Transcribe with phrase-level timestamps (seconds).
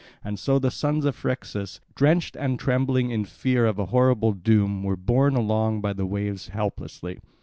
[0.23, 4.81] And so the sons of Phrixus, drenched and trembling in fear of a horrible doom,
[4.81, 7.19] were borne along by the waves helplessly.